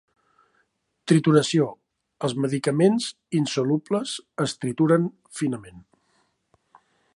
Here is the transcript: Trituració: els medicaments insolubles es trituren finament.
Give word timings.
Trituració: 1.11 1.67
els 2.27 2.33
medicaments 2.45 3.11
insolubles 3.41 4.15
es 4.47 4.57
trituren 4.65 5.07
finament. 5.43 5.87